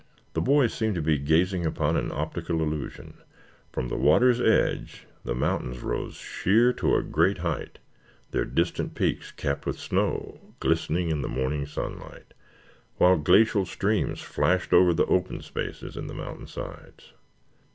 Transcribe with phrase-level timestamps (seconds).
[0.33, 3.19] The boys seemed to be gazing upon an optical illusion.
[3.71, 7.77] From the water's edge the mountains rose sheer to a great height,
[8.31, 12.33] their distant peaks capped with snow glistening in the morning sunlight,
[12.97, 17.13] while glacial streams flashed over the open spaces on the mountain sides.